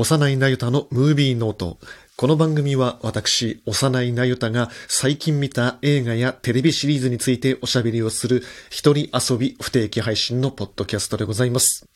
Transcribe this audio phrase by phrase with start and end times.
[0.00, 1.80] 幼いなゆたのムービーノート。
[2.16, 11.88] この番組は私、幼いなゆたが最近見た映画やテレビシリーズについておしゃべりをする一人遊び不定期配信のポッドキャストでございます。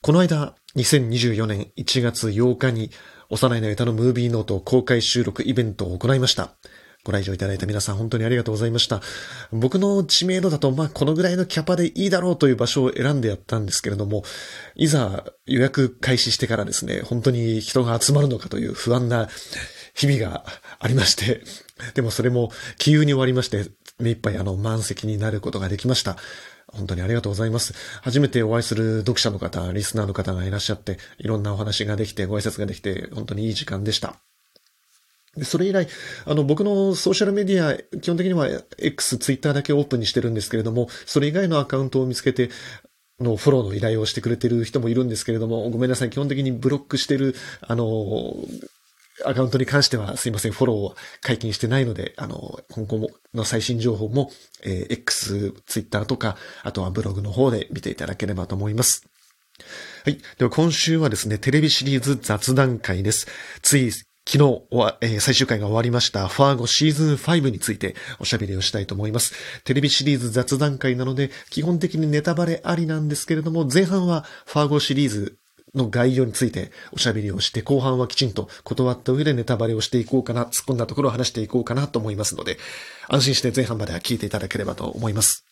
[0.00, 2.92] この間、2024年1月8日に
[3.30, 6.54] 幼いなゆたのムービーノート公開収録イベントを行いました。
[7.04, 9.00] ご来場いただいた皆さん本当にありがとうございました。
[9.52, 14.22] 僕の知名度だと、まあ、このぐらいのキャパでいいだろうという場所を選んでやったんですけれども、
[14.76, 19.28] いざ予約開始してからですね、本当に人が集まるのかという不安な
[19.94, 20.44] 日々が
[20.78, 21.42] ありまして、
[21.94, 23.66] でもそれも気憂に終わりまして、
[23.98, 26.16] 目いっぱいあの満席になることができました。
[26.68, 27.74] 本当にありがとうございます。
[28.02, 34.16] 初めてお会いする読者の方、リスナーの方がいらっしゃって、いろんなお話ができて、ご挨拶ができて、本当にいい時間でした。
[35.36, 35.86] でそれ以来、
[36.24, 42.50] あの、僕のソーシャルメディア、基本的には X、Twitter だけオープンにしてるんですけれども、それ以外のアカウントを見つけて、
[43.20, 48.34] のフォローの依頼をしてくれてる人もいるんですけれども、ごめんなさい、基本的にブロックしてる、あの、
[49.24, 54.30] アカウントに関してはすいません、フォローを解禁してないので、あの、今後もの最新情報も、
[54.64, 59.06] えー X、Twitter とか、あとはブログの方で見ていただければと思います。
[60.04, 60.18] はい。
[60.38, 63.26] では今週はですね、テレビシリーズ雑談会です。
[63.60, 63.92] つい
[64.26, 69.34] 昨日は、えー最終回が終わりました、ファーゴシーズン5についておしゃべりをしたいと思います。
[69.64, 75.38] テレビシリーズ雑談会なので、基本的にネタバレありなんですけれども、前半はファーゴシリーズ
[75.74, 82.58] の概要についておしゃべりをして、後半はきちんと断った上でネタバレをしていこうかな、突っ込んだところを話していこうかなと思いますので、
[83.08, 85.44] 安心して前半までは聞いていただければと思います。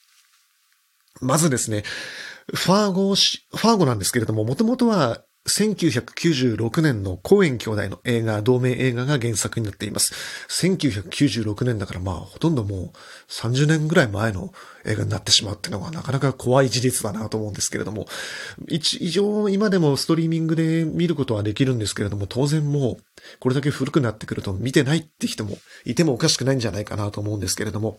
[1.20, 1.82] まずですね、
[2.54, 10.14] ファーゴ、ファーゴなんですけれども、もともとは1996年のコーエン兄弟の映画、同名映画が原作になっています。
[10.48, 12.90] 1996年だからまあ、ほとんどもう
[13.28, 14.52] 30年ぐらい前の
[14.84, 18.06] 映画になってしまうっていうのはなかなか怖い事実だなと思うんですけれども、
[18.68, 23.02] 一応今でもストリーミングで見ることはできるんですけれども、当然もう、
[23.40, 27.98] これだけ古くなってくると見てないって人もいてもおかしくないんじゃないかなと思うんですけれども、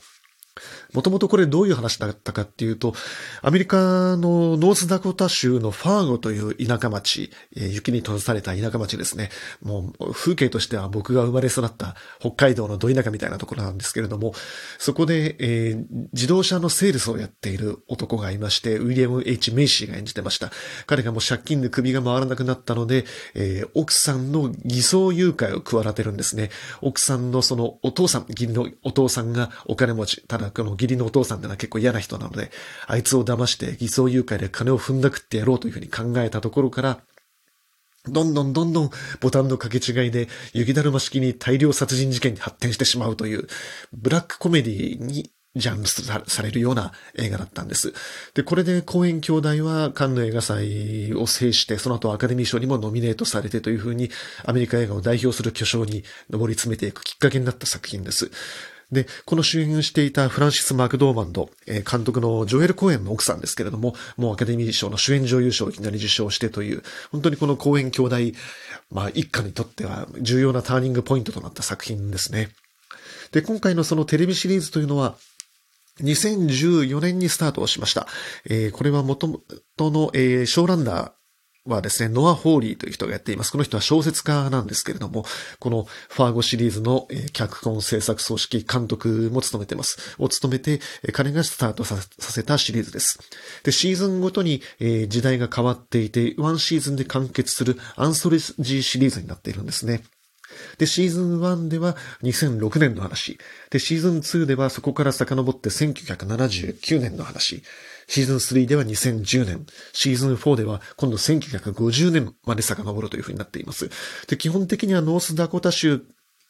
[0.94, 2.94] もともとこれどういう話だったかっていうと、
[3.42, 9.30] アメリカのノースダコタ州のファーゴという田舎町、え雪に閉ざされた田舎町ですね。
[9.62, 14.34] もう風景としては僕が生まれ育った北海道のど田舎みたいなところなんですけれども、
[14.78, 20.52] そこで、えー自動車のセールスをやっている男がいまして、ウィリアム・ H・ メイシーが演じてました。
[20.86, 23.06] 彼がもう借金で首が回らなくなったので、
[23.36, 26.50] えー奥さんの偽装誘拐を企てるんですね。
[26.82, 30.24] 奥さんのそのお父さん、義理のお父さんがお金持ち。
[30.28, 32.52] ただこの義理のお父さんってのは結構嫌な人なので、
[32.88, 37.02] あいつを騙して偽装誘拐で金を踏んだくってやろうというふうに考えたところから、
[38.06, 38.90] どんどんどんどん
[39.20, 43.48] ボタンの掛け違いで雪だるま式に大量殺人事件に発展してしまうという、
[43.94, 45.88] ブラックコメディにジャンル
[46.30, 47.94] されるような映画だったんです。
[48.36, 54.12] で、これで公演兄弟はカンヌ映画祭を制して、その後アカデミー賞にもノミネートされてというふうに、
[54.46, 58.32] アメリカ映画を代表する巨匠に上り詰めていくきっかけになった作品です。
[58.92, 68.16] で、この主演していたフランシス・マクドーマンド、えー監督のジョエル・コーエンの奥さんですけれども、もうアカデミー賞の主演女優賞をいきなり受賞してという、本当にこの公演兄弟、
[68.92, 72.50] まあ一家にとっては重要なターニングポイントとなった作品ですね。
[73.32, 75.16] で、今回のそのテレビシリーズというのは、
[76.02, 78.08] 2014年にスタートをしました。
[78.46, 79.42] えーこれは元々
[79.92, 81.12] の、えーショーランナー
[81.70, 83.52] はですね、ノア・ホーリーという人がやっています。
[83.52, 85.26] この人は小説家なんですけれども、
[85.60, 90.16] このファーゴシリーズの、脚本制作組織監督も務めてます。
[90.18, 90.82] を務めて、
[91.14, 93.20] 彼がスタートさせたシリーズです。
[93.64, 94.62] で、シーズンごとに、
[95.08, 100.04] 時代が変わっていて、ワンシーズンで完結するアンソレジーシリーズになっているんですね。
[100.78, 103.38] で、シーズン1では2006年の話。
[103.70, 107.64] で、シーズン2ではそこから遡って1979年の話。
[108.08, 109.66] シーズン3では2010年。
[109.94, 113.90] シーズン4では今度1950年まで遡るというふうになっています。
[114.28, 116.00] で、基本的にはノースダコタ州、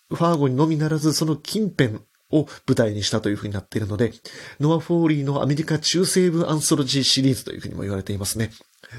[0.10, 2.00] ファーゴにのみならずその近辺
[2.32, 4.14] を舞台にしたというふうになっているので、
[4.60, 8.52] ノア・ホーリーのアメリカ中西部アンソロジーシリーズというふうにも言われていますね。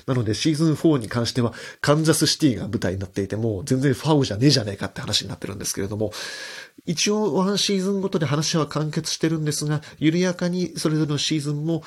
[0.06, 6.12] なのでシーズン4に関してはカンザスシティが舞台になっていても全然ファーゴじゃねえじゃねえかって話になってるんですけれども、
[6.86, 11.82] 一応ワンシーズンごとで話は完結してるんですが、緩やかにそれぞれのシーズンも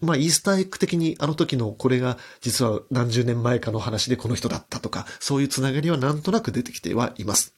[0.00, 7.54] まあ、イースターエッグ的にあの時のこれが実は何十年前かの話でこの人だったとか、そういうつながりはなんとなく出てきてはいます。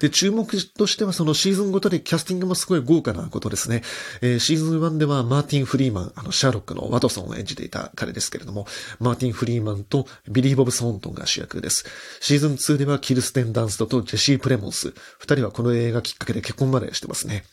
[0.00, 3.82] で、注目としてはそのシーズンごとでキャスティングもすごい豪華なことですね。
[4.20, 8.66] えー、シーズン1ではマーティン・フリーマン、あの、シャーロックのワトソンを演じていた彼ですけれども、
[9.00, 11.84] マーティン・フリーマンとビリー・ボブ・ソーントンが主役です。
[12.20, 14.94] シーズン2ではキルステン・ダンストとジェシー・プレモンス。
[15.18, 17.44] 二人はこの映画きっかけで結婚までしてますね。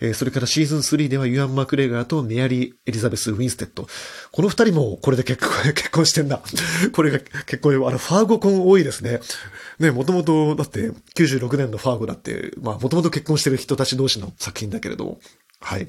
[0.00, 3.86] えー、それからシーズン3ではユアン・マクレガーとメアリー・エリザベス・ウィンステッド。
[4.32, 6.42] この二人もこれで結婚、 結婚してんだ。
[6.92, 9.20] これが結婚、あの、ファーゴ婚多いですね。
[9.78, 15.20] ね、もともと、だって、96年のファーゴだって、まあ、もともと結婚してる人たち同士の作品だけれども、
[15.60, 15.88] はい。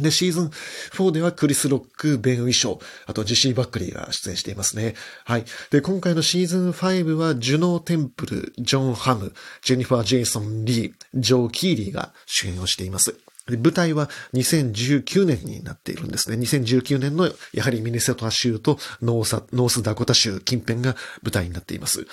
[0.00, 0.50] で、シーズン
[0.92, 4.94] 4ではクリス・ロック、ベン・ウィショー、あとジェシー・バックリーが出演していますね。
[5.24, 5.44] はい。
[5.70, 9.32] で、今回のシーズン5は、ジュノー・テンプル、ジョン・ハム、
[9.62, 13.14] ジェニファー・ジェイソン・リー、ジョー・キーリーが主演をしています。
[13.46, 16.36] で舞台は2019年になっているんですね。
[16.38, 22.06] 2019年のやはりミネソタ州とノーサノースダコタ州近辺が舞台になっています。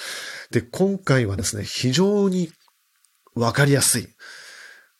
[0.51, 2.51] で、今回はですね、非常に
[3.35, 4.07] わかりやすい。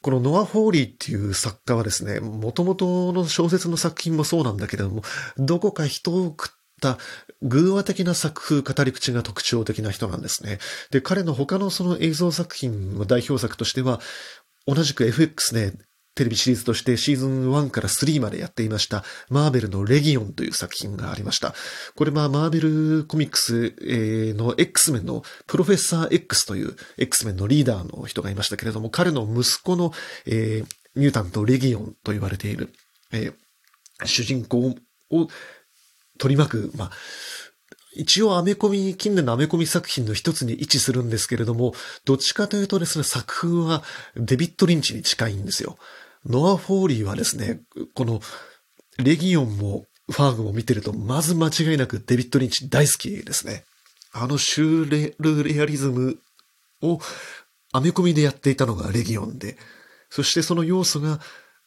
[0.02, 5.04] このノア・フォーリーっていう作家はですね、元々の小説の作品もそうなんだけれども、
[5.38, 6.98] どこか人を食った
[7.44, 10.58] 偶話的な作風、語り口が特徴的な人なんですね。
[10.90, 14.02] で、彼の他のその映像作品の代表作としては、
[14.66, 15.74] 同じく FX で
[16.22, 21.56] テレビシリーズとしてシーズン1から3までやっていました、マーベルのレギオンという作品がありました。
[21.96, 23.74] これはマーベルコミックス
[24.38, 29.94] の X メンのプロフェッサー X という X メンのリーダーの人がいましたけれども、彼の息子の、
[30.28, 32.72] えー、ミュータントレギオンと言われている、
[33.12, 34.76] えー、主人公
[35.10, 35.28] を
[36.20, 36.92] 取り巻く、まあ、
[37.94, 41.74] 一応アメコミ、近年のアメコミ作品の一つに位置するんですけれども、
[42.06, 43.84] どっちかというとですね、作風は
[44.16, 45.78] デビッド・リンチに近いんですよ。
[46.26, 47.62] ノア・ホーリーはですね、
[47.94, 48.22] この
[48.98, 53.66] レギオンもファーゴも見てると、まず間違いなくデビッド・リンチ大好きですね。
[54.14, 56.20] あのシュールレアリズム
[56.82, 57.00] を
[57.72, 59.58] アメコミでやっていたのがレギオンで、
[60.10, 61.20] そしてその要素が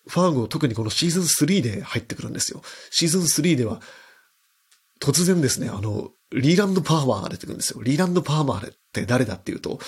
[0.06, 2.62] ファーゴを特にこのシーズン3で入ってくるんですよ。
[2.90, 3.80] シーズン3では
[5.00, 7.82] 突然ですね、あの、リーランド・パーマーが出てくるんですよ。
[7.82, 9.78] リーランド・パーマーって誰だっていうと、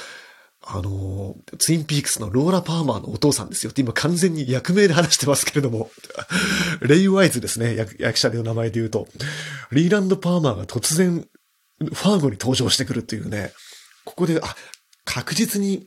[0.68, 5.92] あの、ツインピークスのローラ・パーマーのお父さんですよって今完全に役名で話してますけれども、
[6.82, 9.06] レイ・ワイズですね、役役者の名前で言うと、
[9.70, 11.24] リーランド・パーマーが突然、
[11.78, 13.52] ファーゴに登場してくるっていうね、
[14.04, 14.56] ここで、あ、
[15.04, 15.86] 確実に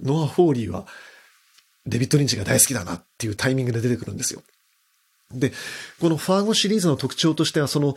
[0.00, 0.86] ノア・ホーリーは
[1.86, 4.44] デビッド・リンチが大好きだなっていうタイミングで出てくるんですよ。
[5.32, 5.52] で、
[6.00, 7.96] このファーゴシリーズの特徴としては、その、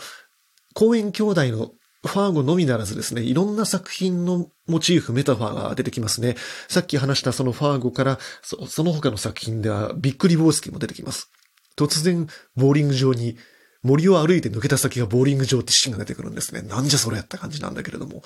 [0.74, 1.72] コーエン兄弟の
[2.06, 6.36] ファーゴのみならずですね、いろんな作品のモチーフ、メタファーが出てきますね。
[6.68, 11.32] さっき話したそのファーゴから、そその他の作品ではビックリボースキーも出てきます。
[11.78, 13.38] 突然、ボーリング場に、
[13.84, 16.62] 森を歩いて抜けた先がボーリング場ってシーンが出てくるんですね。
[16.62, 18.20] なんじゃそれやった感じなんだけれども。
[18.20, 18.22] っ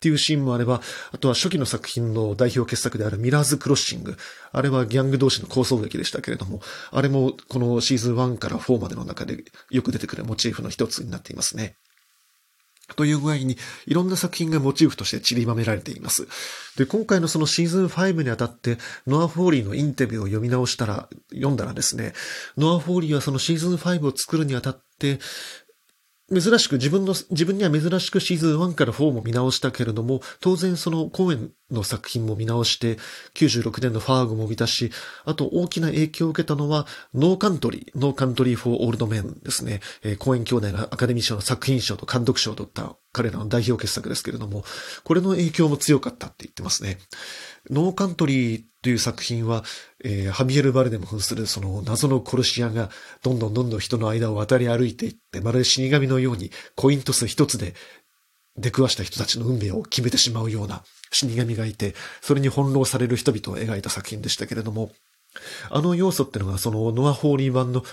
[0.00, 0.80] ていうシーンもあれば、
[1.12, 4.16] あとは初期の作品の代表傑作であるミラーズクロッシング。
[4.50, 11.76] あれはギャング同士の構想劇でしたけれども、あれもこのシーズン1から4までの中でよく出てくるモチーフの一つになっていますね。
[12.94, 13.56] という具合に、
[13.86, 16.28] いろんな作品がモチーフとして散りばめられています。
[16.76, 22.14] で、今回のそのシーズン5にあたって、ノア・ホーリーのインタビューを読み直したら、読んだらですね、
[22.56, 25.18] ノア・ホーリーはそのシーズン5を作るにあたって、
[26.32, 32.98] 珍しく自分の、自分には珍しくシーズン1から4も見直したけれども、当然そのコーエンの作品も見直して、
[33.34, 34.92] 96年のファーゴも見たし、
[35.24, 39.80] あと大きな影響を受けたのは、ノーカントリー、ノーカントリーフォーオールドメンですね。
[40.02, 44.64] えー、コーエン兄弟がアカデミー賞の作品賞と監督賞を取った彼らの代表傑作ですけれども、
[45.02, 46.98] これの影響も強かったって言ってますね。
[47.68, 49.62] ノーカントリーという作品は、
[50.02, 52.90] えー、ハビエル・バルデム扮するその謎の殺し屋が
[53.22, 57.74] どんどんどんどん人の間を渡り歩いていって、まるで死神のようにコイントス一つで
[58.56, 64.90] 出くわした人たちの運命を決めてしまうような死神がいて、それに翻弄される人々を描いた作品でしたけれども、
[65.70, 67.88] あの要素ってのがそのノア・ホーリー版のフ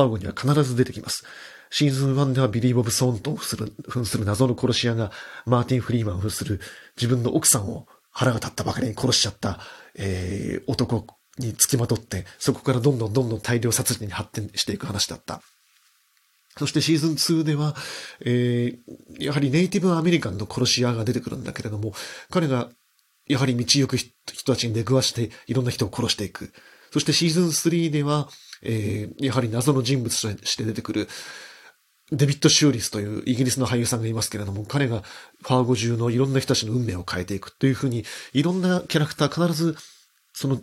[0.00, 1.24] ァーゴには必ず出てきます。
[1.70, 5.10] シーズン1ではビリー・ボブ・ソーントン扮する、謎の殺し屋が
[5.44, 6.60] マーティン・フリーマン扮する
[6.96, 7.86] 自分の奥さんを
[8.18, 9.60] 腹が立ったばかりに殺しちゃった、
[9.94, 11.06] えー、男
[11.38, 15.40] に付きまとって、そこからどんどんどんどん大量殺人に発展していく話だった。
[16.56, 17.76] そしてシーズン2では、
[18.24, 21.92] えー、やはりネイティブアメリカンの殺し屋が出てくるんだけれども、
[22.28, 22.70] 彼が
[23.28, 24.12] やはり道行く人
[24.44, 26.52] たちに出くわしていろんな人を殺していく。
[26.92, 28.28] そしてシーズン3では、
[28.64, 31.08] えー、やはり謎の人物として出てくる、
[32.10, 35.02] デビッド・シューリスというイギリスの俳優さんがいますけれども、彼が
[35.42, 39.76] ファーゴ中のいろんな人たちの運命を変えていくというふうに、いろんなキャラクター必ず、
[40.32, 40.60] その、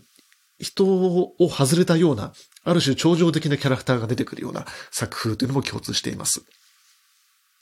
[0.58, 2.34] 人を外れたような、
[2.64, 6.44] ある種超常的なキャラクターが出てくるような作風というのも共通しています。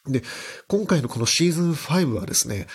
[0.06, 0.22] で、
[0.68, 2.68] 今回のこのシーズン5はですね、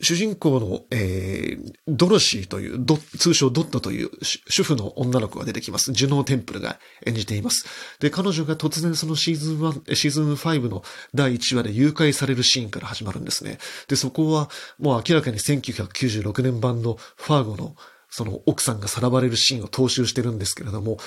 [0.00, 5.92] 主人公の、えー、ドロシーというド、通称ドットという主婦の女の子が出てきます。
[5.92, 7.66] ジュノー・テンプルが演じています。
[7.98, 13.58] で、彼女が突然そのシーズン1、シーズン5の第1話で誘拐されるシーンから始まるんですね。
[13.88, 17.74] で、そこはもう明らかに1996年版のファーゴの
[18.10, 20.98] その奥さんがさらわれるシーンを踏襲してるんですけれども、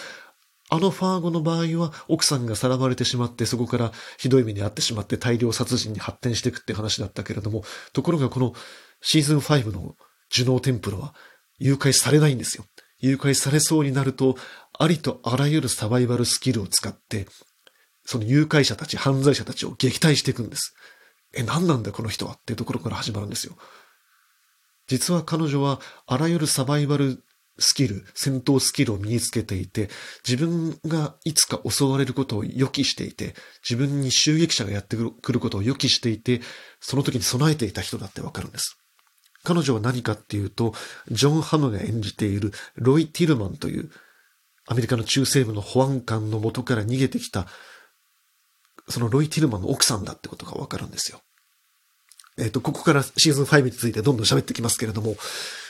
[0.73, 8.53] あのファーゴの場合は奥さんがさらわれてしまってそこからひどい目に遭ってしまって大量殺人に発展していくって話だったけれども、ところがこの
[9.01, 9.97] シーズン5の
[10.29, 11.13] ジュノーテンプルは
[11.59, 12.63] 誘拐されないんですよ。
[12.99, 14.37] 誘拐されそうになると、
[14.79, 17.27] ありとあらゆるサバイバルスキルを使って、
[18.05, 20.73] その誘拐者たち、犯罪者たちを撃退していくんです。
[21.33, 23.57] え、何なんだこの人はっていうところから始まるんですよ。
[24.87, 27.23] 実は彼女はあらゆるサバイバル
[27.59, 29.89] スキル、戦闘スキルを身につけていて、
[30.27, 33.35] 自分がいつか襲われることを予期していて、
[33.67, 36.41] 自分に襲撃者がやってくることを予期していて、
[36.79, 38.77] その時に備えていた人だってわかるんです。
[39.43, 40.73] 彼女は何かっていうと、
[41.09, 43.91] ジョン・ハムが演じているロイ・ティルマンという
[44.67, 47.47] アメリカの中西部の保安官の元から逃げてきた、
[48.87, 51.21] そのロイ・ティルマンの奥さんだってことがわかるんですよ。
[52.37, 55.15] えっ、ー、と、ここからシーズン5についてどんどん喋ってきますけれども、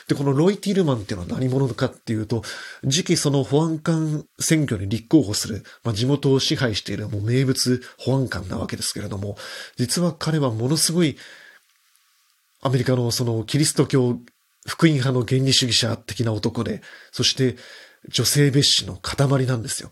[0.08, 2.42] で、このロイ・ティルマンっていうのは何者かっていうと、
[2.82, 9.36] 次期その保安官選挙に立候補する、まあ、地元を支配しているもう名物保安官なわけですけれども、
[9.76, 11.16] 実は彼はものすごい
[12.62, 14.18] アメリカのそのキリスト教
[14.66, 17.56] 福音派の原理主義者的な男で、そして
[18.08, 19.90] 女性蔑視の塊なんですよ。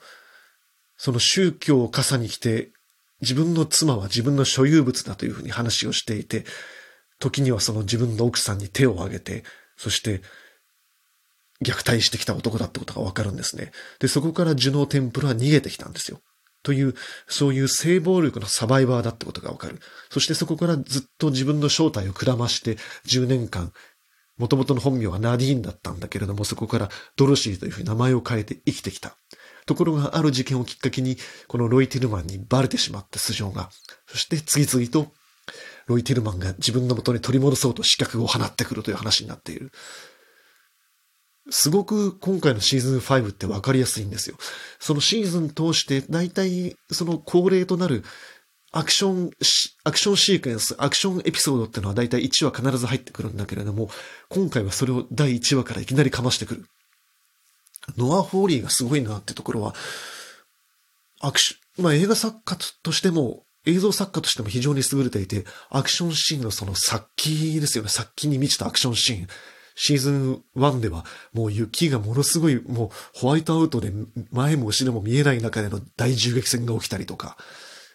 [0.96, 2.72] その宗教を傘に来て、
[3.20, 6.44] 自分の妻は自分の所有物だというふうに話をしていて、
[7.18, 9.44] 時にはその自分の奥さんに手を挙げて、
[9.80, 10.20] そして
[11.64, 13.72] 虐待してきた男だってことがわかるんですね。
[13.98, 16.20] で、そこからジュノーテンプルは逃げてきたんですよ。
[16.62, 16.94] という、
[17.28, 19.80] そういう性暴力のサバイバーだってことがわかる。
[20.10, 23.72] そしてそこからずっと自分の正体をくらまして10年間、
[24.36, 29.16] 元々の本名はナディーンだったんだけれども、そこからドロシーというふうに名前を変えて生きてきた。
[29.64, 31.16] ところがある事件をきっかけに、
[31.48, 33.70] このロイ・ティルマンにバレてしまった素性が、
[34.06, 35.14] そして次々と
[35.86, 39.72] ロイ・ティルマンが自分の元に取り戻そうと資格を放ってくるという話になっている。
[41.50, 44.36] すごく今回のシーズン5ってわかりやすいんですよ。
[44.78, 48.04] そのシーズン通して大体その恒例となる
[48.72, 49.30] アクション、
[49.82, 53.90] アクションシークエンス、アクションエピソードっていうのは大体1話必ず入ってくるんだけれども、
[54.28, 56.66] 今回はそれを第1話からいきなりかましてくる。
[57.96, 59.74] ノア・ホーリーがすごいなってところは、
[61.20, 67.90] アクション、まあ映画作家としても、映像作家としても非常に優れていて、アクションシーンのその殺気ですよね。
[67.90, 69.28] 殺気に満ちたアクションシーン。
[69.76, 73.90] シーズン1ではもう雪がものすごいもうホワイトアウトで
[74.30, 77.38] 前も後ろも見えない中での大銃撃戦が起きたりとか、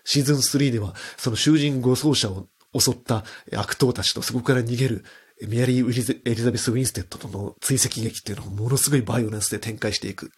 [0.03, 3.23] シーズン3ではその囚人護送車を襲った
[3.55, 5.05] 悪党たちとそこから逃げる
[5.47, 10.31] メアリー・エリザベス・ウィンステッドとの追跡劇っていうのをものすごいバイオレンスで展開していく。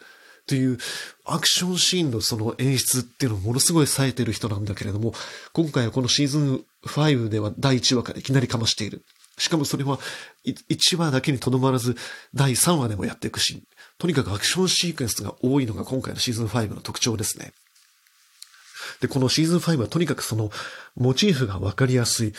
[0.47, 0.77] という
[1.25, 5.13] アクションシーンのその演出っていうのをものすごい冴えてる人なんだけれども、
[5.53, 9.03] 今回はこのシーズン5では第1話からいきなりかましている。
[9.37, 9.99] しかもそれは
[10.45, 11.95] 1話だけにとどまらず
[12.33, 13.61] 第3話でもやっていくし、
[13.97, 17.51] とにかくアクションシークエンスが多いのが今回のシーズン5の特徴ですね。
[19.01, 20.49] で、このシーズン5はとにかくその
[20.95, 22.33] モチーフがわかりやすい。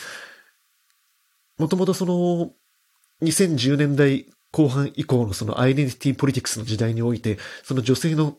[1.57, 2.51] もともとその
[3.21, 8.37] 2010年代後半以降のそのアイデンティティポリティクスの時代において、その女性の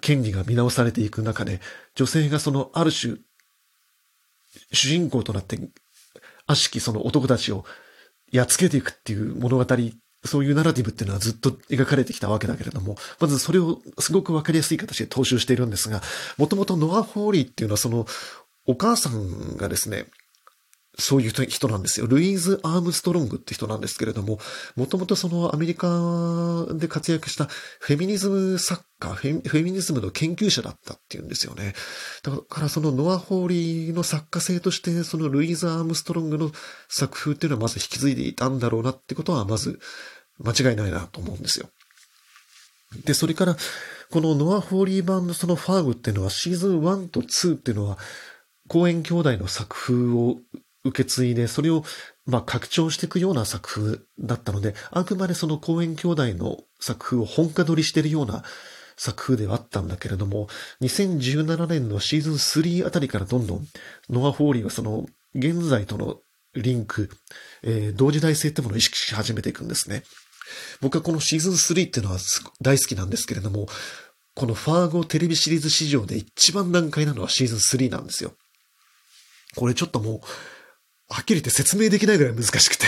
[0.00, 1.60] 権利が見直されていく中で、
[1.94, 3.16] 女性がそのある種、
[4.72, 5.58] 主人公となって
[6.46, 7.64] 悪しきその男たちを
[8.30, 9.66] やっつけていくっていう物語、
[10.24, 16.02] そういうナラティブっていうのはずっと描かれてきたわけだけれども、まずそれをすごくわかりやすい形で踏襲しているんですが、
[16.38, 18.06] もともとノア・ホーリーっていうのはその、
[18.64, 20.06] お母さんがですね、
[20.98, 22.06] そういう人なんですよ。
[22.06, 24.38] ルイーズ・アームストロングって人なんですけれども、
[24.76, 27.46] もともとそのアメリカで活躍した
[27.80, 31.74] フェミニズム作家、フェミニズムの研究者だったっていうんですよね。
[32.22, 36.52] だからそのノア・ホーリーの作家性として、そのルイーズ・アームストロングの
[36.88, 39.80] 作風っていうのはまず引き継いでいたんだろうなってことはまず
[40.40, 41.70] 間違いないなと思うんですよ。
[43.06, 43.56] で、それから、
[44.10, 47.98] このノア・ホーリー版のそのファーゴっていうのはシーズン1と2っていうのは、
[48.68, 50.36] コーエン兄弟の作風を
[50.84, 51.84] 受け継いで、それを、
[52.26, 58.42] まあ、拡張していくような作風だったので、あくまでそのコーエン兄弟の作風を本歌取りしているような
[58.96, 60.48] 作風ではあったんだけれども、
[60.80, 63.66] 2017年のシーズン3あたりからどんどん、
[64.10, 66.18] ノア・ホーリーはその、現在との
[66.54, 67.10] リンク、
[67.62, 70.02] えー、同時代性ってものを意識し始めていくんですね。
[70.80, 72.18] 僕はこのシーズン3っていうのは
[72.60, 73.68] 大好きなんですけれども、
[74.34, 78.32] このファーゴテレビシリーズ史上で一番難解なのはシーズン3なんですよ。
[79.56, 80.20] これちょっともう、
[81.12, 82.86] はっきり言って説明できないぐらい難しくて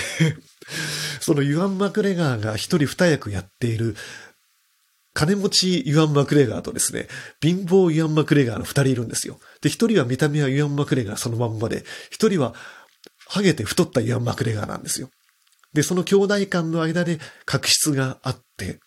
[1.20, 3.96] そのユアン・マクレガーが一人二役やっている、
[5.12, 7.08] 金持ちユアン・マクレガーとですね、
[7.40, 9.38] 貧乏ユアン・マクレガーの二人いるんですよ。
[9.60, 12.54] で、一人は見た目はユアン・マクレガーそのまんまで、一人は
[13.26, 15.10] ハゲて太ったユアン・マクレガーなんですよ。
[15.72, 18.80] で、その兄弟間の間で確執があって、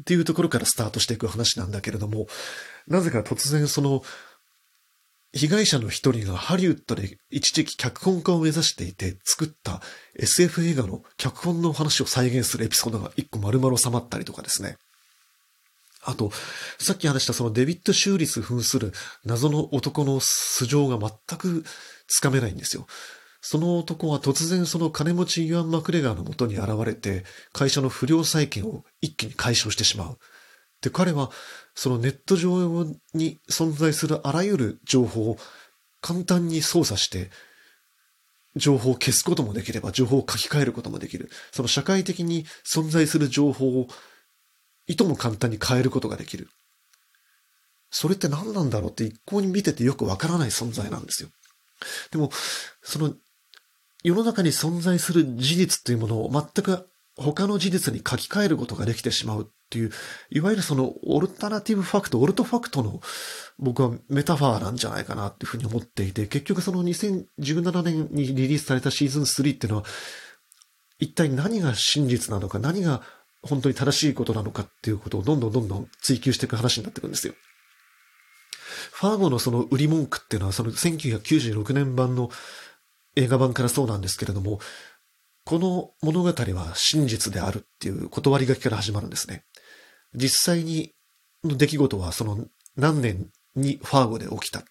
[0.00, 2.26] っていうところからスタートしていく話なんだけれども、
[2.86, 4.02] なぜか突然その、
[5.32, 9.82] 被害者の一人がハリウッドで一時期脚本家を目指していて作った
[10.18, 14.76] SF 映画の脚本の話を再現するエピソードが一個丸々収まったりとかですね。
[16.04, 16.30] あと、
[16.78, 18.92] さっき話したそのデビッド・シューリス扮する
[19.24, 21.64] 謎の男の素性が全く
[22.06, 22.86] つかめないんですよ。
[23.42, 30.18] その男は突然その金持ちユアン・マクレガーのもとに現れて、会社の不良債権を一気に解消してしまう。
[30.80, 31.30] で、彼は
[31.74, 35.38] そのネット上に存在するあらゆる情報を
[36.00, 37.30] 簡単に操作して、
[38.56, 41.30] 情報を消すこともできれば、情報を書き換えることもできる。
[41.52, 43.88] その社会的に存在する情報を、
[44.86, 46.48] いとも簡単に変えることができる。
[47.90, 51.28] それって何なんだろうって一向に見ててよくわからない存在なんですよ。
[52.10, 52.30] でも、
[52.82, 53.14] その、
[54.04, 59.90] 世の中に存在する事実というものを全く他の事実に書き換えることができてしまうっていう、
[60.30, 63.02] いわゆるそのオルタナティブファクト、オルトファクトの
[63.58, 69.84] 僕はメタファーなんじゃないかなっていうふうに思っていて、結局その2017年にリリースされたシーズン3っていうのは、
[70.98, 73.02] 一体何が真実なのか、何が
[73.42, 77.34] 本当に正しいことなのかっていうことをどんどんどんどん追求していく話になっていくんですよ。
[78.92, 82.30] ファーゴのその売り文句っていうのはその1996年版の
[83.16, 84.60] 映画版からそうなんですけれども、
[85.44, 89.44] この物語は真実であるっていう断り書きから始まるんですね。
[90.14, 90.92] 実際に
[91.44, 92.46] の出来事はその
[92.76, 94.62] 何年にファーゴで起きた。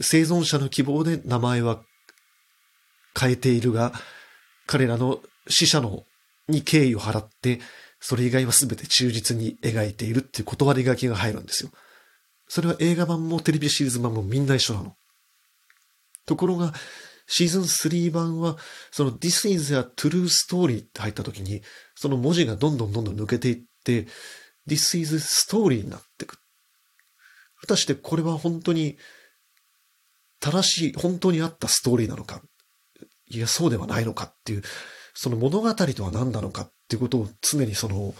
[0.00, 1.82] 生存者の希望で名前は
[3.18, 3.92] 変えているが、
[4.66, 6.04] 彼らの死者の
[6.48, 7.60] に敬意を払って、
[8.00, 11.70] それ以外は全て忠実に描いているっていう断り書きが入るんですよ。
[12.48, 14.94] それは映画版もテレビシリーズ版もみんな一緒なの。
[16.26, 16.72] ところが、
[17.26, 18.56] シーズン3版は、
[18.90, 21.62] その This is a true story って入った時に、
[21.94, 24.06] その文字がどんどんどんどん抜けていって、
[24.68, 26.38] This is story になってく。
[27.60, 28.98] 果たしてこれは本当に
[30.40, 32.42] 正しい、本当にあったストーリーなのか、
[33.26, 34.24] いや、そうではないのか？
[34.24, 34.62] っていう、
[35.14, 36.62] その物語とは何なのか？
[36.62, 38.14] っていうことを常にその、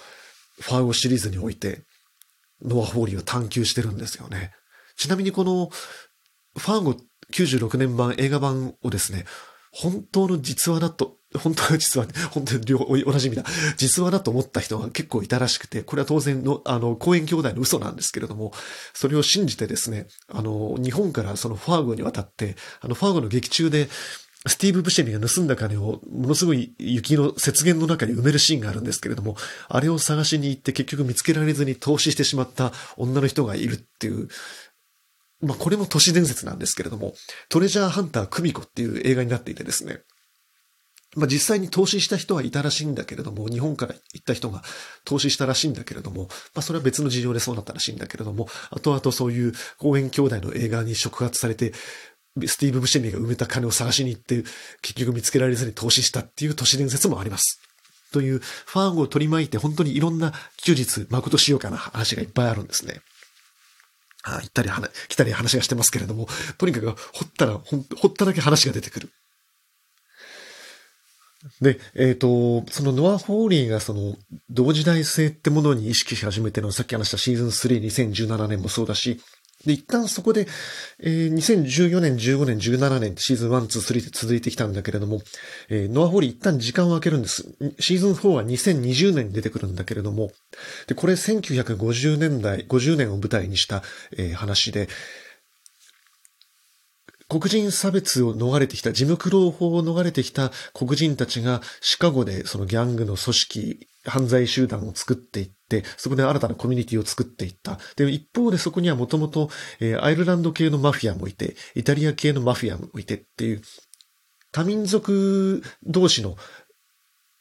[0.61, 1.85] ファーゴシリーズにおいて、
[2.63, 4.53] ノア・ホーリーは探求してるんですよね。
[4.97, 6.97] ちなみにこの、ファーゴ
[7.33, 9.27] 96年版映画版をですね、
[9.71, 13.45] 本当の実話だと、本当の実話、本当に両同じ意味だ。
[13.77, 18.53] 実話だと思った人が結構いたらしくて、これは当然の、あの、公演兄弟の嘘なんですけれども、
[18.95, 23.89] それを信じてですね、あの、日本からそのファーゴに渡って、あの、ファーゴの劇中で、
[24.47, 29.37] スティーブ・ブシェリが盗んだ金をものすごい雪の雪原の中に埋めるシーンがあるんですけれども、
[29.69, 34.29] あれを探しに行って結局見つけられずに投資してしまった女の人がいるっていう、
[35.43, 37.15] まあこれも都市伝説なんですけれども、
[37.49, 40.03] トレジャーハンタークミコっていう映画になっていてですね、
[41.17, 44.63] まあ実際に投資した人はいたらしいんだけれども、日本から行った人が
[45.05, 51.73] 投資したらしいんだけれども、まあそれは別の事情でそうなったらしいんだけれども、後々そういう公園兄弟の映画に触発されて、
[52.47, 54.45] スティーブ・ブシェミが埋めた金を探しに行って、
[54.83, 57.61] 結局見つけられずに投資したっていう都市伝説もあります。
[58.13, 63.01] という、ファンを取り巻いて本当にいろんな休日、誠しようかな話がいっぱいあるんですね。
[64.25, 64.71] あ行ったり
[65.09, 69.11] 来たり話がしてますけれども、とにかく掘ったら、ほっただけ話が出てくる。
[71.61, 74.17] で、えっ、ー、と、そのノア・ホーリーがその
[74.51, 77.81] 同時代性ってものに意識し始めてのさっき話したシーズン3、
[78.13, 79.21] 2017年もそうだし、
[79.67, 80.47] で、一旦そこで、
[81.01, 85.21] えー、2014年、15年、17年シーズン1、2、3って続いてきたんだけれども、
[85.69, 87.57] えー、ノア・ホーリー一旦時間を空けるんです。
[87.81, 90.31] シーズン4は2020年に出てくるんだけれども、
[90.87, 93.83] で、これ1950年代、50年を舞台にした、
[94.17, 94.89] えー、話で、
[97.29, 107.79] 黒人差別を逃れてきた、ジムクロー法を逃れてきた黒人たちがシカゴでそのギャングの組織、犯罪集団を作っていって、そこで新たなコミュニティを作っていった。
[107.97, 113.63] で、一方でそこにはもともと、えー、アイルランド系のマフィアもいて、イタリア系のマフィアもいてっていう、
[114.51, 116.37] 多民族同士の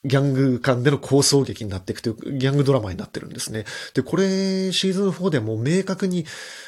[0.03, 3.63] ギャング間での構想劇になっていくというギャングドラマになってるんですね。
[3.93, 6.25] で、これシーズン4でも明確に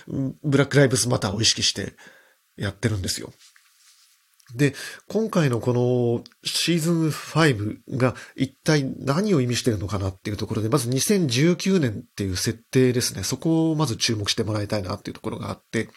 [0.07, 1.93] ブラックライブズマターを意識して
[2.59, 3.31] やってるんですよ。
[4.55, 4.73] で、
[5.07, 13.23] 今回のこのシーズン5が一体何を意味してるのかなっていうところで、まず2019年っていう設定ですね。
[13.23, 15.89] そこをまず注目してもらいたいなっていうところがあって、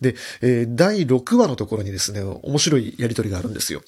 [0.00, 3.82] で、えー、第6話のところにですね、面白いやりとりがあるんですよ。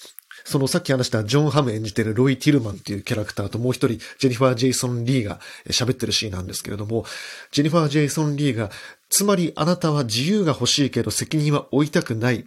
[0.44, 7.06] そのさっき話したジョン・ハム演じてるロイ・ティルマンっていうキャラクターともう一人ジェニファー・ジェイソン・リーが喋ってるシーンなんですけれども、
[7.50, 8.70] ジェニファー・ジェイソン・リーが、
[9.08, 12.46] つまりあなたは自由が欲しいけど責任は負いたくない。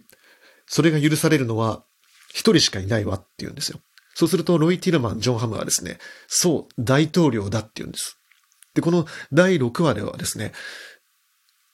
[0.66, 1.82] それが許されるのは
[2.28, 3.80] 一人しかいないわって言うんですよ。
[4.14, 8.18] そうするとロイ・ティルマン、ジョン・ハムはですね、そう、大統領だって言うんです。
[8.74, 10.52] で、この第6話ではですね、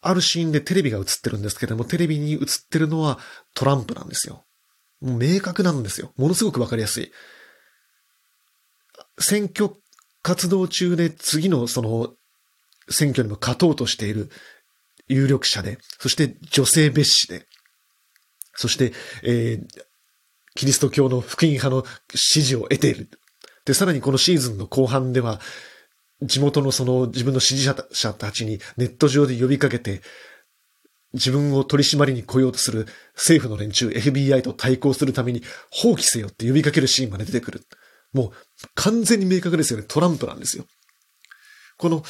[0.01, 3.19] あるシーンでテレビが映ってるんですけども、テレビに映ってるのは
[3.55, 4.45] トランプなんですよ。
[5.05, 6.13] もう明確なんですよ。
[6.17, 7.13] ものすごくわかりやすい。
[9.19, 9.71] 選挙
[10.23, 12.15] 活動中で次のその
[12.89, 14.31] 選挙にも勝とうとしている
[15.07, 17.47] 有力者で、そして女性蔑視で、
[18.55, 19.67] そして、えー、
[20.55, 23.11] キリスト教の福音派の支持を得ている。
[23.67, 25.41] で、さらにこのシーズンの後半では、
[26.23, 30.01] 地元のその自分の支持者たちにネット上で呼びかけて、
[31.15, 37.63] 自分を取り締まりに来ようとする政府の連中、FBI と対抗するために放棄せよって呼びかけるシーンまで出てくる。
[38.13, 38.33] もう
[38.75, 39.87] 完全に明確ですよね。
[39.89, 40.65] トランプなんですよ。
[41.79, 42.05] この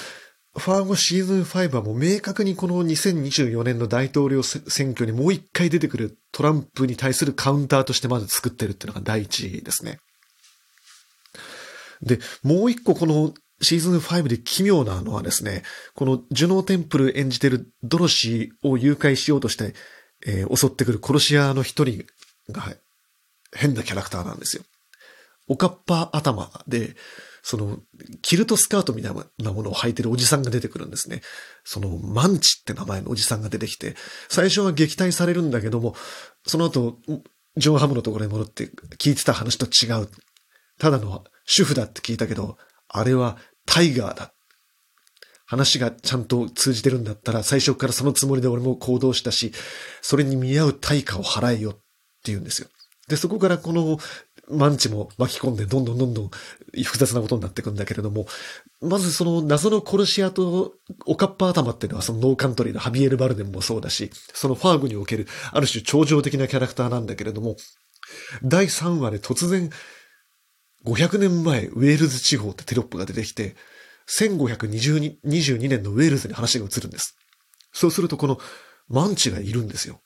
[0.56, 9.98] ファーゴシーズン5はもう明確にこの2024年の大統領選挙にもう一回出てくるトランプに対するカウンターとしてまず作ってるっていうのが第一ですね。
[12.02, 13.34] で、もう一個この
[13.64, 15.62] シーズン5で奇妙なのはですね、
[15.94, 19.74] このジュノーテンプル演じてるドロシーを誘拐しようとして、
[20.26, 22.04] えー、襲ってくる殺し屋の一人
[22.50, 22.62] が
[23.52, 24.62] 変なキャラクターなんですよ。
[25.48, 26.96] おかっぱ頭で、
[27.42, 27.78] その、
[28.22, 31.20] キルトスカートみたいなものを履いてるおじさんが出てくるんですね。
[31.62, 33.96] その、マンチって名前のおじさんが出てきて、
[34.30, 35.94] 最初は撃退されるんだけども、
[36.46, 36.98] その後、
[37.58, 40.08] ジョンハムのところに戻って聞いてた話と違う。
[40.78, 42.56] ただの主婦だって聞いたけど、
[42.88, 44.32] あれはタイガーだ。
[45.46, 49.52] 話がちゃんと通じてるんだったら、最初からそのつもりで俺も行動したし、
[50.00, 51.80] それに見合う対価を払えよって
[52.24, 52.68] 言うんですよ。
[53.08, 53.98] で、そこからこの
[54.48, 56.30] マンチも巻き込んで、どんどんどんどん
[56.82, 58.26] 複雑なことになっていくんだけれども、
[58.80, 60.74] まずその謎の殺し屋と
[61.06, 67.56] オカッパ頭っていうのはそのノーカントリーのハビエル・バルデンもそうだし、そのファーグにおけるある種超常的なキャラクターなんだけれども、
[68.42, 69.70] 第3話で突然、
[70.84, 73.56] 500年前ウェールズ地方ってテロップが出てきて、
[74.06, 77.16] 1522年のウェールズに話が移るんです。
[77.72, 78.38] そうするとこの
[78.88, 80.00] マンチがいるんですよ。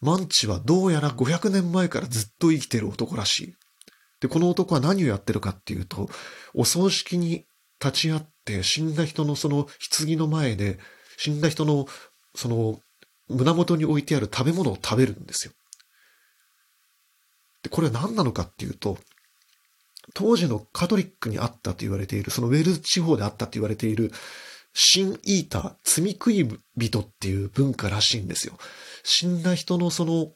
[0.00, 3.54] マンチはどうやら500年前からずっと生きてる男らしい。
[4.20, 6.08] で、この男は何をやってるかっていうと、
[6.54, 7.46] お葬式に
[7.82, 10.78] 立ち会って死んだ人のその棺の前で、
[11.16, 11.86] 死んだ人の
[12.34, 12.80] その
[13.28, 15.52] 胸元に置いてある食べ物を食べるんですよ。
[17.62, 18.98] で、これは何なのかっていうと、
[20.14, 24.12] 当時のカトリックにあったと言われている、そのウェルズ地方であったと言われている、
[24.72, 28.54] シンイーター、罪食い人っていう文化らしいんですよ。
[29.02, 30.32] 死んだ人のその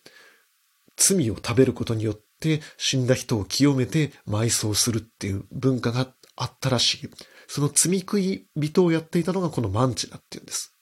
[0.96, 7.10] 罪を食べることによって死んだ人を清めて埋葬するっていう文化があったらしい。
[7.46, 10.74] その罪食い人をやっていたのがこのマンチだっていうんです。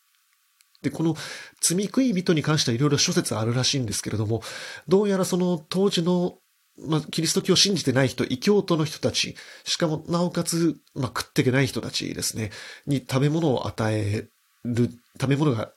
[0.82, 1.14] で、この
[1.60, 4.42] 罪食い人に関してはいろいろ諸説あるらしいんですけれども、
[4.88, 6.38] どうやらその当時の
[6.78, 12.50] まあ、キリスト教を信じてない人、異教徒の人たち、しかもなおかつ、まあ、食っていけない人たちですね、
[12.86, 14.28] に食べ物を与え
[14.64, 15.72] る、食べ物が、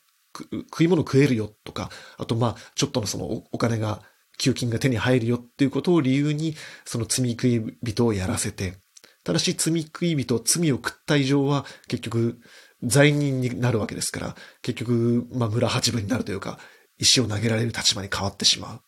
[0.52, 4.02] 食い物食えるよとか、あとまあ、ちょっとのそのお金が、
[4.38, 6.56] 給金が手に入るよっていうことを理由に、
[6.86, 8.78] その罪食い人をやらせて、
[9.24, 12.38] ただし罪食い人、罪を食った以上は結局
[12.84, 16.60] 罪人になるわけですから、結局、まあ村八分になるというか、
[16.98, 18.78] 石を投げられる立場に変わってしまう。
[18.78, 18.80] っ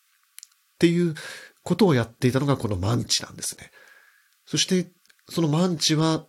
[0.78, 1.14] ていう
[1.68, 3.70] ことをやっていたのがこのマンチなんですね。
[4.46, 4.90] そして、
[5.28, 6.20] そのマンチは、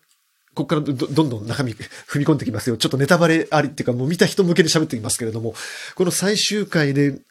[0.54, 1.72] ここからどどんどん中身
[2.12, 2.76] 踏み込んできますよ。
[2.76, 5.56] ちょっとネタバレありっていうかもう見た人向けで喋っていますけれども、
[5.96, 7.22] この最終回で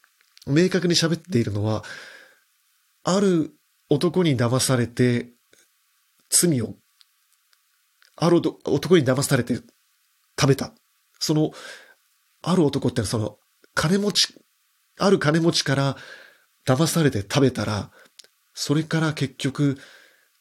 [0.46, 1.84] 明確に喋っているのは、
[3.04, 3.52] ある
[3.90, 5.28] 男に騙されて
[6.30, 6.76] 罪を、
[8.16, 9.56] ある男に騙されて
[10.40, 10.72] 食べた。
[11.18, 11.50] その、
[12.40, 13.36] ある男ってのはその、
[13.74, 14.34] 金持ち、
[14.98, 15.96] ある金持ちから
[16.64, 17.90] 騙されて食べたら、
[18.60, 19.78] それから結局、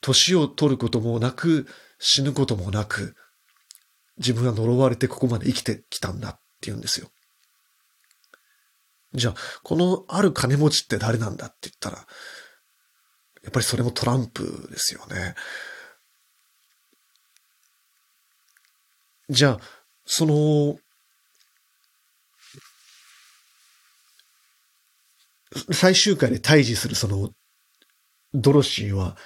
[0.02, 1.68] 年を取ることもなく、
[2.00, 3.16] 死ぬこともなく、
[4.18, 7.12] 自分は呪われてここまで生きてきたんだって言うんですよ。
[9.14, 12.04] じゃあ、このある金持ちって誰なんだって言ったら、や
[13.50, 15.36] っぱりそれもトランプですよね。
[19.30, 19.60] じゃあ、
[20.06, 20.80] その、
[25.72, 27.30] 最終回で退治するその、
[28.34, 29.18] ドロシーは、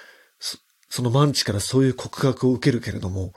[0.88, 3.32] そのマンチからそういう告白を受けるけれども、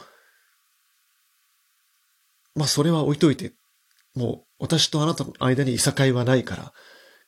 [2.53, 3.53] まあそれは置いといて、
[4.13, 6.73] もう私とあなたの間にいさかいはないから、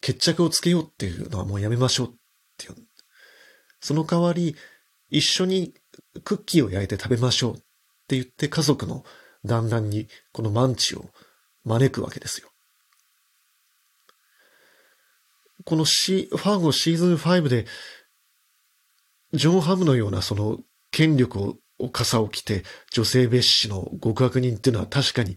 [0.02, 2.10] 決着をつけようっていうのはもうやめましょうっ
[2.58, 2.88] て言う
[3.80, 4.56] その代わり、
[5.10, 5.74] 一緒に
[6.24, 7.58] クッキーを焼いて食べましょうっ
[8.08, 9.04] て言って家族の
[9.46, 11.06] 団らんにこのマンチを
[11.64, 12.50] 招くわけですよ。
[15.64, 17.66] このシファーゴシーズン5で、
[19.34, 20.60] ジョン・ハムのようなその
[20.92, 21.58] 権力を、
[21.92, 25.36] 傘を着て女性蔑視の極悪人っていうのは確かに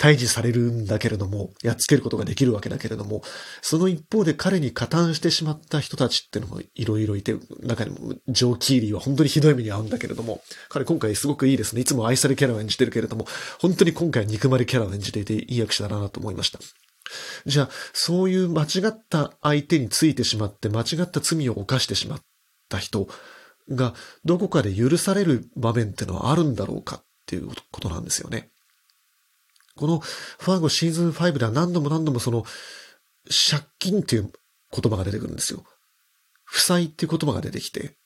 [0.00, 3.22] 退治されるんだけれども、やっつけることができるわけだけれども、
[3.62, 11.82] その一方で彼に加担してしまった人たちっていうのもいろいろいて、中にもジョー・キーリーは本当にひどい目に遭うんだけれども、彼今回すごくいいですね。
[11.82, 13.26] いつも愛されキャラを演じてるけれども、
[13.60, 16.58] 本当に今回憎まれキャラを演じていていい役者だなと思いました。
[17.46, 22.20] じゃあ、そういう間違った相手についてしまって、間違った罪を犯してしまっ
[22.74, 23.08] た人
[23.68, 28.50] が、どこかで許される場面ってのはあるんだろうかっていうことなんですよね。
[29.76, 32.44] このファーゴシーズン5では何度も何度もその、
[33.50, 34.30] 借金っていう
[34.70, 35.64] 言葉が出てくるんですよ。
[36.44, 37.96] 負債っていう言葉が出てきて、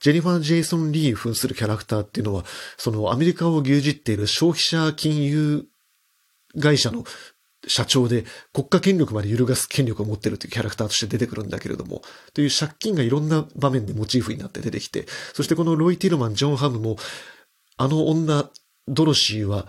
[0.00, 2.44] ジェニファー・ジェイソン・リー扮するキャラクターっていうのは、
[2.76, 5.64] そのアメリカを牛耳っている消費者金融
[6.60, 7.04] 会社の
[7.66, 16.96] 社長で国家権力まで揺るがす権力を持ってるというキャラクターとして出てくるんだけれども、という借金がいろんな場面でモチーフになって出てきて、そしてこのロイ・ティルマン、ジョン・ハムも、
[17.76, 18.50] あの女、
[18.88, 19.66] ドロシーは、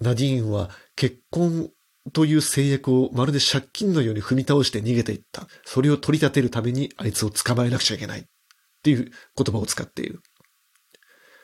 [0.00, 1.70] ナディーンは結婚
[2.12, 5.46] という制約をまるで借金のように踏み倒して逃げていった。
[5.64, 8.20] それを取り立てるためにあいつを捕まえなくちゃいけない。
[8.20, 8.24] っ
[8.84, 10.20] ていう言葉を使っている。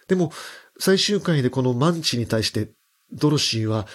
[0.08, 0.30] でも、
[0.78, 2.70] 最終回でこのマンチに対して
[3.12, 3.86] ドロシーは、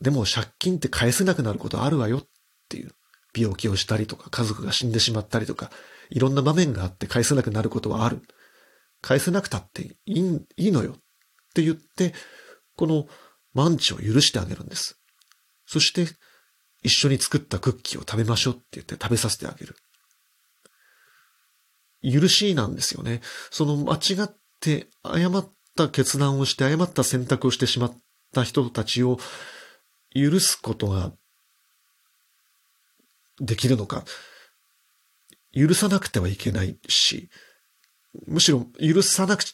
[0.00, 2.22] でも借金って返せなくなることあるわよっ
[2.68, 2.92] ていう。
[3.36, 5.70] 病気をしたりとか、家族が死んでしまったりとか、
[6.10, 8.22] いろんな場面があって返せなくなることはある。
[9.02, 10.94] 返せなくたっていいいいのよっ
[11.54, 12.14] て言って、
[12.76, 13.06] この
[13.54, 14.98] マンチを許してあげるんです。
[15.66, 16.06] そして、
[16.82, 19.76] 一緒に作ったクッキーを食べましょうって言って食べさせてあげる。
[22.02, 23.20] 許しなんですよね。
[23.50, 27.98] その間違って誤った決断をして誤った選択をしてしまっ
[28.32, 29.18] た人たちを
[30.14, 31.12] 許すことが
[33.40, 34.04] できるのか。
[35.52, 37.28] 許さなくてはいけないし、
[38.26, 39.44] むしろ許さなく、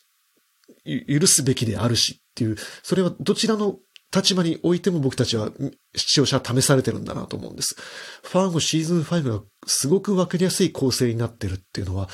[0.85, 3.79] 許すべきであるしっていう、それはどちらの
[4.15, 5.51] 立場においても僕たちは
[5.95, 7.77] 視聴者は試されてるんだなと思うんです。
[8.23, 12.09] ファーゴシーズン5がすごくわかりやすい構成になってるっていうのは、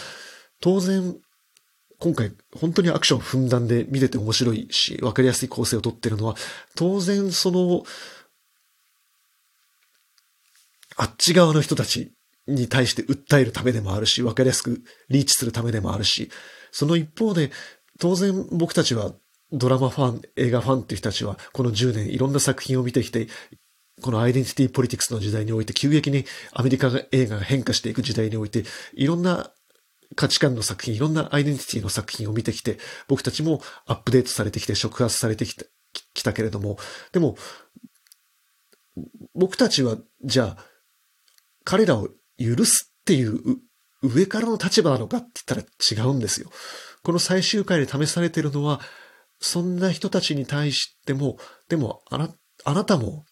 [0.61, 1.17] 当然、
[1.99, 6.37] 今回本当にアクションふんだんで見てて面白いし、わかりやすい構成をとってるのは、
[6.75, 7.85] 当然その、
[10.97, 12.13] あっち側の人たち
[12.47, 16.31] に対して訴えるためでもあるし、わかりやすくリーチするためでもあるし、
[16.71, 17.51] その一方で、
[17.99, 19.13] 当然僕たちは
[19.53, 23.29] ドラマファン、映画ファンっていう人たちは、この10年いろんな作品を見てきて、
[24.01, 29.53] このアイデンティティポリティクスの時代において、急激にアメリカ映画が変化していく時代において、いろんな
[30.17, 32.79] 価値観の作品、いろんなアイデンティティの作品を見てきて、
[33.09, 35.65] 僕たちもアップデートされてきて、触発されてきた、
[36.15, 36.79] きたけれども、
[37.13, 37.37] でも、
[39.35, 40.72] 僕たちは、じゃあ、
[41.65, 43.39] 彼らを許すっていう
[44.03, 46.51] 上からの立場なのかって言ったら違うんですよ。
[47.03, 48.81] この最終回で試されてるのは、
[49.41, 53.25] そんな人たちに対しても、でもあな、あなたも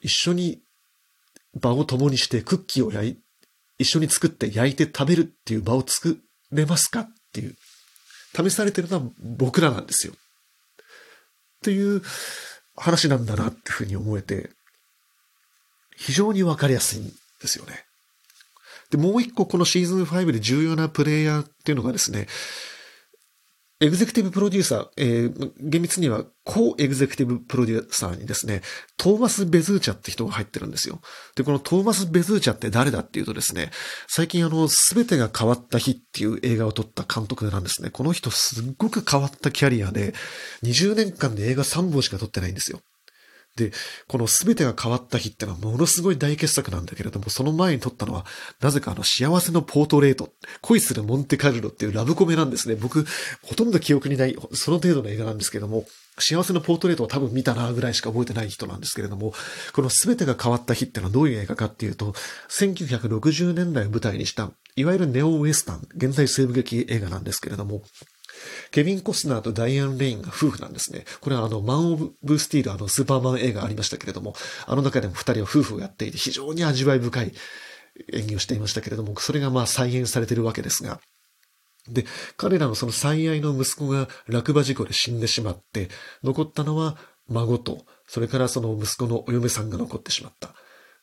[0.00, 0.62] 一緒に
[1.54, 3.18] 場を共にしてクッキーを焼い、
[3.78, 6.18] 一緒に作って焼いて食べるっていう場を作
[6.50, 7.56] れますかっていう、
[8.34, 10.12] 試されてるのは僕らなんですよ。
[10.12, 10.16] っ
[11.62, 12.02] ていう
[12.76, 14.50] 話なんだなっていうふうに思えて、
[15.96, 17.84] 非常にわかりやすいですよね。
[18.90, 22.26] で、もう一個このシーズン5で重要なプレイヤーっていうのがですね、
[23.80, 28.62] エグゼクティブプロデューサー、えー、厳密にはコエグゼクティブプロデューサーにですね、
[28.96, 31.00] トーマス・ベズーチャって人が入ってるんですよ。
[31.36, 33.70] で、このトーマス・ベズーチャって誰だっていうとですね、
[34.08, 37.90] 最近あの、すべてが変わった日っていう映画を撮った監督なんですね。
[37.90, 40.12] この人すっごく変わったキャリアで、
[40.64, 42.80] 20年間で映画3本しか撮ってないんですよ。
[43.58, 43.72] で、
[44.06, 48.24] この全てが変わった日ってのはものすごい大傑作なんだけれども、その前に撮ったのは、
[48.60, 50.30] なぜかあの幸せのポートレート、
[50.62, 52.76] 恋するモンテカルロっていうラブコメなんですね。
[52.76, 53.04] 僕、
[53.42, 55.84] ほとんど記憶にない、その程度の映画なんですけども、
[56.20, 59.34] 幸せのポートレートは多分見たなぐらいしか覚えてない人なんですけれども、
[59.72, 62.14] この全てが変わった日ってのはどういう映画かっていうと、
[62.48, 67.82] 1960年代を舞台にした、いわゆるネオウエスタン、現代西部劇映画なんですけれども、
[68.70, 71.04] ケビン・コスナーとダイアン・レインが夫婦なんですね。
[71.20, 74.34] これはあの、マン・オブ・スティール、あの、スーパーマン映画ありましたけれども、
[74.66, 77.32] あの中でも二人は夫婦をやっていて、非常に味わい深い
[78.12, 81.00] 演技をしていましたけれども、それがまあ再現されているわけですが、
[81.88, 82.04] で、
[82.36, 85.88] 彼らのその最愛の息子が落馬事故で死んでしまって、
[86.22, 86.96] 残ったのは
[87.28, 90.54] 孫と、それからその息子のお嫁さんが残ってしまった。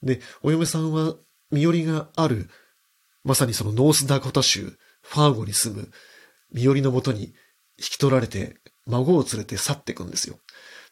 [0.03, 1.15] で、お嫁さんは
[1.51, 2.49] 身寄りがある、
[3.23, 5.91] まさにそのノースダコタ州、ファーゴに住む
[6.55, 7.25] 身寄りのもとに
[7.77, 8.55] 引き取られて、
[8.87, 10.39] 孫を連れて去っていくんですよ。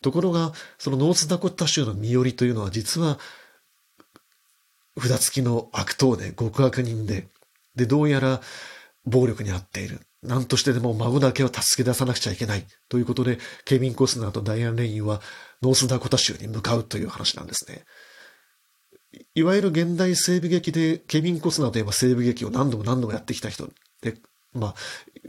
[0.01, 3.17] ところが、そのノースダコタ州の身寄りというのは実は、
[4.99, 7.29] 札付きの悪党で極悪人で、
[7.75, 8.41] で、どうやら
[9.05, 10.01] 暴力に遭っている。
[10.21, 12.65] 何としてでも孫だけを助け出さなくちゃいけない。
[12.89, 15.21] ということで、ケビン・コスナーとダイアン・レインは
[15.61, 17.85] ノースダコタ州に向かうという話なんですね。
[19.35, 23.69] いわゆる現代西部劇で、ケビン・コスナーといえば西部劇を何度も何度もやってきた人
[24.01, 24.17] で、
[24.53, 24.75] まあ、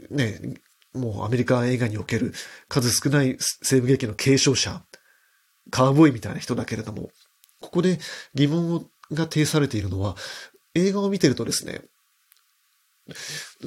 [0.09, 0.59] ね、
[0.93, 2.33] もうアメリカ映画における
[2.67, 4.83] 数少ない西部劇の継承者、
[5.71, 7.09] カーボーイみたいな人だけれども、
[7.61, 7.99] ここで
[8.33, 10.15] 疑問が呈されているのは、
[10.73, 11.81] 映画を見てるとですね、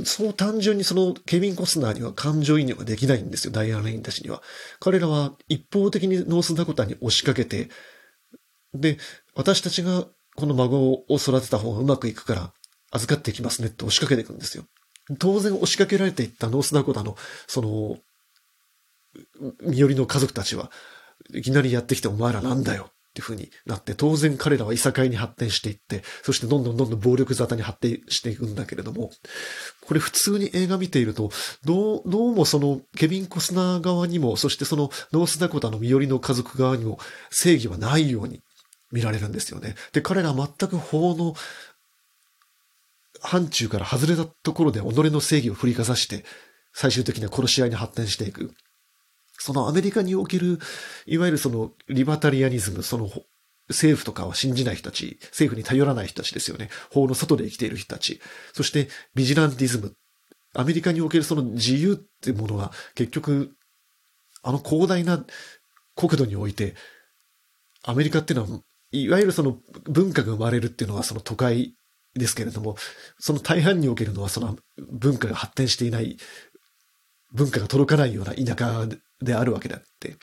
[0.04, 4.42] そう単純にそのケビン・コスナーには感情移入ができないんですよ、ダイアン・レインたちには。
[4.80, 7.68] 彼らは一方的にノースダコタに押しかけて、
[8.74, 8.98] で、
[9.34, 12.52] 私たちがこの孫を育てた方がうまくいくから
[12.90, 14.64] 預かっていきますねって押しかけていくんですよ。
[15.18, 17.16] 当然押しかけられていったノースダコタの、
[17.46, 17.98] その、
[19.62, 20.70] 身寄りの家族たちは、
[21.32, 29.10] いきなりやってきてお前らなんだよっていう風になって、当然彼らはいさかいに発展していって、そしてどんどんどんどん暴力沙汰に発展していくんだけれども、
[29.86, 31.30] これ普通に映画見ていると、
[31.64, 36.98] どう、どうもそのケビン・コスナー側にも、そしてそのノースダコタの身寄りの家族側にも
[37.30, 38.42] 正義はないように
[38.92, 39.74] 見られるんですよね。
[39.92, 41.34] で、彼ら全く法の
[43.20, 46.24] 範疇から外れたところで己の正義を振りかざして、
[46.72, 48.54] 最終的には殺し合いに発展していく。
[49.38, 50.58] そのアメリカにおける、
[51.06, 53.10] いわゆるそのリバタリアニズム、その
[53.68, 56.70] 政府とかは信じない人たち、政府に頼らない人たちですよね。
[56.90, 58.20] 法の外で生きている人たち。
[58.52, 59.94] そしてビジランティズム。
[60.54, 63.54] アメリカにおけるその自由っていうものは結局、
[64.42, 65.24] あの広大な
[65.94, 66.74] 国土において、
[67.82, 71.74] アメリカっていうのは、いわゆるその文化が生まれるっていうのはその都会
[72.18, 72.76] ですけれども、
[73.18, 74.56] その大半におけるのはその
[74.90, 76.16] 文化が発展していない、
[77.32, 78.86] 文化が届かないような田舎
[79.20, 80.16] であるわけであって、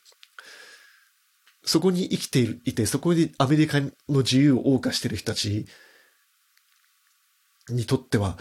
[1.64, 5.66] そこに生きていて、そこにアメリカの自由を謳歌している人たち
[7.70, 8.38] にとっては、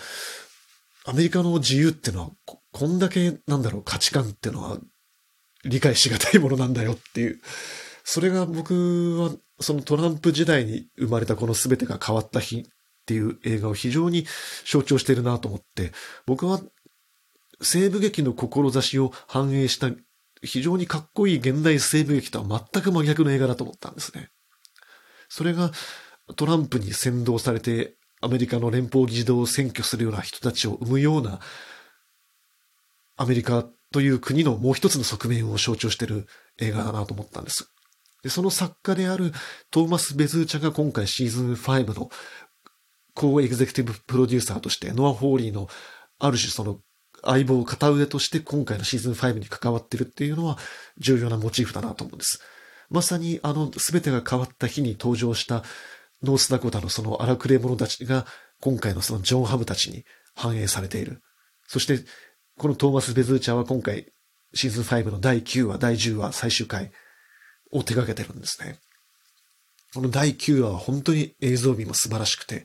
[1.06, 2.30] アメリカの自由ってのは、
[2.72, 4.78] こんだけ、なんだろう、価値観ってのは、
[5.64, 7.40] 理解しがたいものなんだよっていう。
[8.04, 12.68] それが僕は、そのトランプ時代に生まれたこの全てが変わった日
[13.04, 14.26] っていう映画を非常に
[14.64, 15.92] 象徴しているなと思って、
[16.26, 16.60] 僕は
[17.60, 19.90] 西部劇の志を反映した
[20.42, 24.30] 非常にかっこいい現代西部劇とは全く真逆の映画だと思ったんですね。
[25.28, 25.70] それが
[26.36, 31.40] トランプに扇動されてアメリカの連邦議事堂を占拠するような人たちを生むような
[33.16, 36.26] アメリカという国のもう一つの側面を象徴している
[36.58, 37.70] 映画だなと思ったんです。
[38.22, 39.32] で、その作家である
[39.70, 42.08] トーマス・ベズーチャが今回シーズン5の
[43.16, 45.68] エグゼクティブプロデューサーとしてノア・ホーリーの
[46.18, 46.80] ある種その
[47.22, 50.58] 相棒片腕として今回のシーズン5に関わってるっていうのは
[50.98, 52.40] 重要なモチーフだなと思うんです。
[52.90, 55.62] まさにあの全てが変わった日に登場した
[56.22, 58.26] ノースダコタのその荒くれ者たちが
[58.60, 61.22] 今回のそのジョン・ハムたちに反映されている。
[61.66, 62.00] そして
[62.58, 64.12] このトーマス・ベズーチャーは今回
[64.54, 66.92] シーズン5の第9話、第10話、最終回
[67.72, 68.78] を手掛けてるんですね。
[69.92, 72.64] この第9話は本当に映像美も素晴らしくて、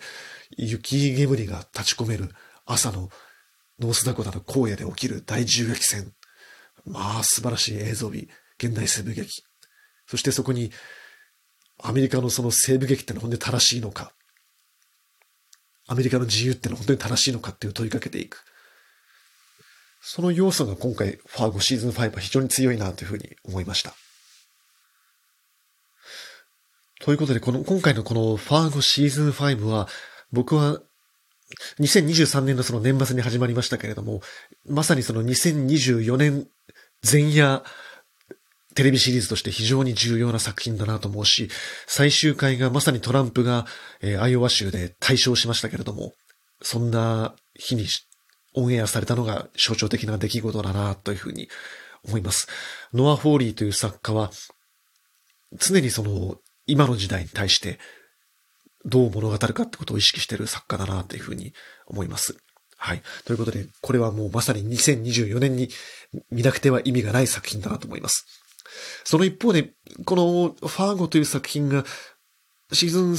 [0.58, 2.30] 雪煙が立ち込める
[2.66, 3.10] 朝の
[3.80, 6.14] ノースダコタの荒野で起きる大銃撃戦。
[6.86, 9.44] まあ素晴らしい映像美、現代西部劇。
[10.08, 10.72] そしてそこに
[11.82, 14.12] アメリカのその西部劇ってのは本当に正しいのか。
[15.88, 18.44] アメリカの自由ってのは本当に正しいのかっていう問いかけていく。
[20.02, 23.94] その要素が今回ファーゴシーズン5は非常に強いなというふうに思いました。
[27.02, 29.88] ということで、この、今回のこのファーゴシーズン5は、
[30.32, 30.82] 僕は
[31.80, 34.22] 2023年のその年末に始まりましたけれども、
[34.68, 36.48] まさにその2024年
[37.10, 37.64] 前夜
[38.76, 41.50] テレビシリーズとして非常に重要な作品だなと思うし、
[41.88, 43.66] 最終回がまさにトランプが、
[44.02, 46.14] えー、アイオワ州で大勝しましたけれども、
[46.62, 47.88] そんな日に
[48.54, 51.50] オンエアされたのが象徴的な出来事だなというふうに
[52.08, 52.48] 思います。
[52.94, 54.32] ノア・ホーリーという作家は、
[55.58, 56.38] 常にその
[56.68, 57.80] 今の時代に対して
[58.90, 61.54] どう物語るかってことを意識している作家だなというふうに
[61.88, 62.38] 思います。
[62.78, 63.02] はい。
[63.26, 65.70] ということで、これはもうまさに2024年に
[66.32, 68.26] 見なくては意味がない作品だなと思います。
[69.04, 69.72] その一方で、
[70.06, 71.86] このファーゴという作品が
[72.72, 73.16] シーズン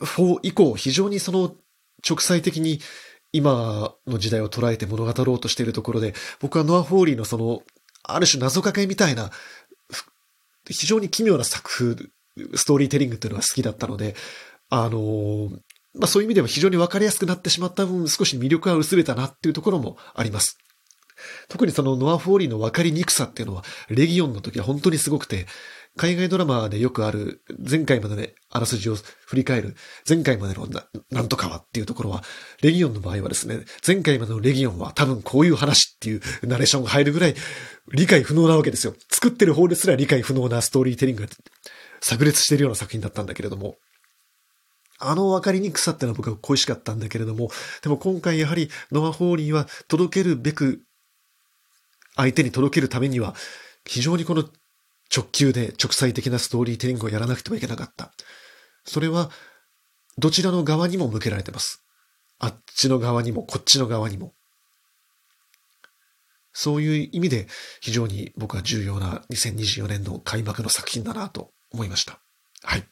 [0.00, 1.54] 4以降、非常にその
[2.08, 2.80] 直截的に
[3.32, 7.62] 今の時代を捉えて物語ろうとしているところで、僕はノア・ホーリーのその、
[8.02, 9.30] ある種謎かけみたいな、
[10.68, 11.96] 非常に奇妙な作風、
[12.56, 14.14] ストーリーテリングっていうのが好きだったので、
[14.70, 15.50] あの、
[15.94, 20.56] まあそういう意味では非常にわかりやすくなってしまった分、少し魅力は薄れたなっていうところもあります。
[21.48, 25.46] 特にそのノア・ホーリーの分かりにくさっていうのは、レギオンの時は本当にすごくて、
[25.96, 28.96] 海外ドラマでよくある、前回までね、あらすじを
[29.26, 29.74] 振り返る、
[30.08, 32.22] 前回までのな、なんとかはっていうところは、
[32.62, 37.34] レギオンの場合はですね、前回までのレギオンは多分こういう話っていうナレーションが入るぐらい
[37.92, 38.94] 理解不能なわけですよ。
[39.10, 41.28] 作ってる方ですら理解不能なストーリーテリングが
[42.00, 43.76] 炸裂しているような作品だったんだけれども、
[45.00, 47.50] あの分かりにくさってのは僕は恋しかったんだけれども、
[47.82, 50.82] でも今回やはりノア・ホーリーは届けるべく、
[52.16, 53.34] 相手に届けるためには、
[53.86, 54.44] 非常にこの
[55.14, 58.12] 直球で直裁的なストーリーテリングをやらなくてはいけなかった。
[58.84, 59.30] それは、
[60.18, 61.82] どちらの側にも向けられてます。
[62.38, 64.34] あっちの側にも、こっちの側にも。
[66.52, 67.46] そういう意味で
[67.80, 72.20] 非常に僕は重要な2024年の開幕の作品だなと思いました。
[72.62, 72.84] はい。